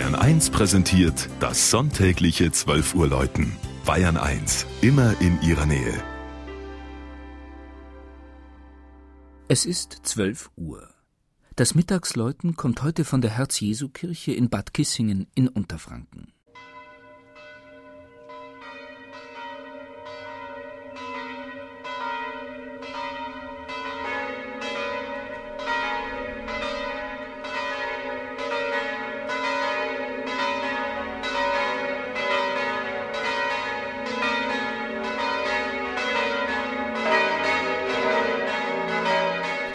Bayern 0.00 0.14
1 0.14 0.48
präsentiert 0.48 1.28
das 1.40 1.70
sonntägliche 1.70 2.50
12 2.50 2.94
Uhr 2.94 3.06
Läuten. 3.06 3.52
Bayern 3.84 4.16
1, 4.16 4.64
immer 4.80 5.14
in 5.20 5.38
ihrer 5.42 5.66
Nähe. 5.66 5.92
Es 9.48 9.66
ist 9.66 10.00
12 10.04 10.52
Uhr. 10.56 10.88
Das 11.54 11.74
Mittagsläuten 11.74 12.56
kommt 12.56 12.82
heute 12.82 13.04
von 13.04 13.20
der 13.20 13.32
Herz-Jesu-Kirche 13.32 14.32
in 14.32 14.48
Bad 14.48 14.72
Kissingen 14.72 15.26
in 15.34 15.48
Unterfranken. 15.48 16.32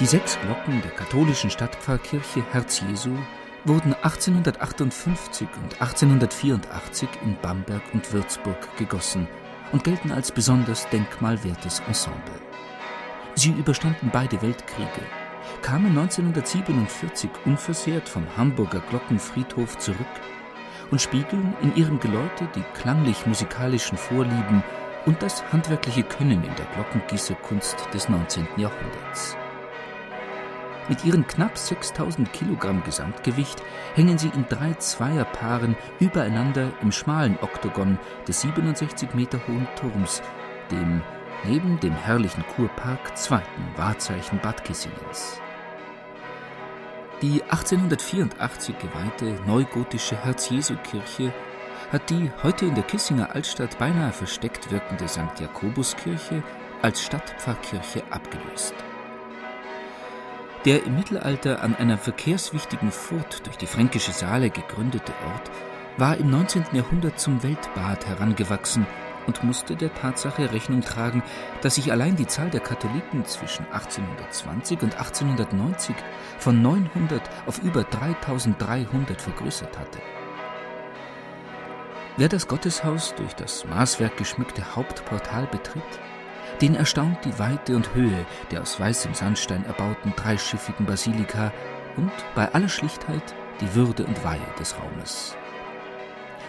Die 0.00 0.06
sechs 0.06 0.36
Glocken 0.40 0.82
der 0.82 0.90
katholischen 0.90 1.50
Stadtpfarrkirche 1.50 2.42
Herz 2.50 2.80
Jesu 2.80 3.16
wurden 3.64 3.94
1858 3.94 5.46
und 5.62 5.80
1884 5.80 7.08
in 7.24 7.36
Bamberg 7.40 7.82
und 7.92 8.12
Würzburg 8.12 8.76
gegossen 8.76 9.28
und 9.70 9.84
gelten 9.84 10.10
als 10.10 10.32
besonders 10.32 10.88
denkmalwertes 10.88 11.80
Ensemble. 11.86 12.40
Sie 13.36 13.50
überstanden 13.50 14.10
beide 14.12 14.42
Weltkriege, 14.42 15.06
kamen 15.62 15.96
1947 15.96 17.30
unversehrt 17.44 18.08
vom 18.08 18.26
Hamburger 18.36 18.80
Glockenfriedhof 18.90 19.78
zurück 19.78 19.98
und 20.90 21.00
spiegeln 21.00 21.54
in 21.62 21.76
ihrem 21.76 22.00
Geläute 22.00 22.48
die 22.56 22.64
klanglich-musikalischen 22.80 23.96
Vorlieben 23.96 24.64
und 25.06 25.22
das 25.22 25.44
handwerkliche 25.52 26.02
Können 26.02 26.42
in 26.42 26.54
der 26.56 26.66
Glockengießerkunst 26.74 27.76
des 27.94 28.08
19. 28.08 28.48
Jahrhunderts. 28.56 29.36
Mit 30.88 31.04
ihren 31.04 31.26
knapp 31.26 31.56
6000 31.56 32.30
Kilogramm 32.32 32.82
Gesamtgewicht 32.84 33.62
hängen 33.94 34.18
sie 34.18 34.28
in 34.28 34.44
drei 34.48 34.74
Zweierpaaren 34.74 35.76
übereinander 35.98 36.72
im 36.82 36.92
schmalen 36.92 37.38
Oktogon 37.40 37.98
des 38.28 38.42
67 38.42 39.14
Meter 39.14 39.40
hohen 39.48 39.66
Turms, 39.76 40.20
dem 40.70 41.00
neben 41.44 41.80
dem 41.80 41.94
herrlichen 41.94 42.44
Kurpark 42.54 43.16
zweiten 43.16 43.64
Wahrzeichen 43.76 44.38
Bad 44.40 44.62
Kissingens. 44.64 45.40
Die 47.22 47.42
1884 47.44 48.74
geweihte 48.78 49.38
neugotische 49.46 50.22
Herz-Jesu-Kirche 50.22 51.32
hat 51.92 52.10
die 52.10 52.30
heute 52.42 52.66
in 52.66 52.74
der 52.74 52.84
Kissinger 52.84 53.34
Altstadt 53.34 53.78
beinahe 53.78 54.12
versteckt 54.12 54.70
wirkende 54.70 55.08
St. 55.08 55.40
Jakobuskirche 55.40 56.42
als 56.82 57.02
Stadtpfarrkirche 57.02 58.02
abgelöst. 58.10 58.74
Der 60.64 60.84
im 60.84 60.96
Mittelalter 60.96 61.62
an 61.62 61.76
einer 61.76 61.98
verkehrswichtigen 61.98 62.90
Furt 62.90 63.46
durch 63.46 63.58
die 63.58 63.66
fränkische 63.66 64.12
Saale 64.12 64.48
gegründete 64.48 65.12
Ort 65.26 65.50
war 65.98 66.16
im 66.16 66.30
19. 66.30 66.64
Jahrhundert 66.72 67.20
zum 67.20 67.42
Weltbad 67.42 68.06
herangewachsen 68.06 68.86
und 69.26 69.44
musste 69.44 69.76
der 69.76 69.92
Tatsache 69.92 70.52
Rechnung 70.52 70.80
tragen, 70.80 71.22
dass 71.60 71.74
sich 71.74 71.92
allein 71.92 72.16
die 72.16 72.26
Zahl 72.26 72.48
der 72.48 72.60
Katholiken 72.60 73.26
zwischen 73.26 73.66
1820 73.66 74.82
und 74.82 74.96
1890 74.96 75.94
von 76.38 76.62
900 76.62 77.22
auf 77.46 77.62
über 77.62 77.84
3300 77.84 79.20
vergrößert 79.20 79.78
hatte. 79.78 79.98
Wer 82.16 82.28
das 82.28 82.48
Gotteshaus 82.48 83.14
durch 83.16 83.34
das 83.34 83.66
Maßwerk 83.66 84.16
geschmückte 84.16 84.76
Hauptportal 84.76 85.46
betritt, 85.46 85.82
den 86.60 86.74
erstaunt 86.74 87.24
die 87.24 87.38
Weite 87.38 87.76
und 87.76 87.94
Höhe 87.94 88.26
der 88.50 88.62
aus 88.62 88.78
weißem 88.78 89.14
Sandstein 89.14 89.64
erbauten 89.66 90.12
dreischiffigen 90.16 90.86
Basilika 90.86 91.52
und 91.96 92.12
bei 92.34 92.52
aller 92.52 92.68
Schlichtheit 92.68 93.34
die 93.60 93.74
Würde 93.74 94.04
und 94.04 94.24
Weihe 94.24 94.40
des 94.58 94.76
Raumes. 94.78 95.36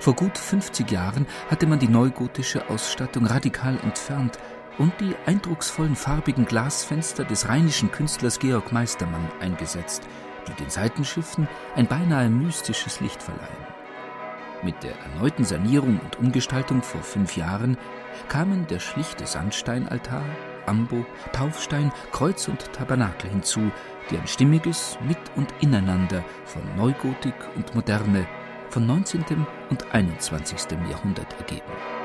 Vor 0.00 0.14
gut 0.14 0.38
50 0.38 0.90
Jahren 0.90 1.26
hatte 1.50 1.66
man 1.66 1.78
die 1.78 1.88
neugotische 1.88 2.68
Ausstattung 2.70 3.26
radikal 3.26 3.78
entfernt 3.82 4.38
und 4.78 4.92
die 4.98 5.14
eindrucksvollen 5.26 5.94
farbigen 5.94 6.46
Glasfenster 6.46 7.24
des 7.24 7.48
rheinischen 7.48 7.90
Künstlers 7.90 8.38
Georg 8.38 8.72
Meistermann 8.72 9.28
eingesetzt, 9.40 10.02
die 10.48 10.54
den 10.54 10.70
Seitenschiffen 10.70 11.48
ein 11.76 11.86
beinahe 11.86 12.30
mystisches 12.30 13.00
Licht 13.00 13.22
verleihen. 13.22 13.79
Mit 14.62 14.82
der 14.82 14.92
erneuten 15.00 15.44
Sanierung 15.44 15.98
und 16.00 16.18
Umgestaltung 16.18 16.82
vor 16.82 17.02
fünf 17.02 17.36
Jahren 17.36 17.78
kamen 18.28 18.66
der 18.66 18.78
schlichte 18.78 19.26
Sandsteinaltar, 19.26 20.22
Ambo, 20.66 21.06
Taufstein, 21.32 21.90
Kreuz 22.12 22.46
und 22.46 22.70
Tabernakel 22.74 23.30
hinzu, 23.30 23.70
die 24.10 24.18
ein 24.18 24.26
stimmiges 24.26 24.98
Mit- 25.06 25.16
und 25.36 25.48
Ineinander 25.60 26.22
von 26.44 26.62
Neugotik 26.76 27.34
und 27.56 27.74
Moderne 27.74 28.26
von 28.68 28.86
19. 28.86 29.46
und 29.70 29.94
21. 29.94 30.78
Jahrhundert 30.90 31.32
ergeben. 31.38 31.99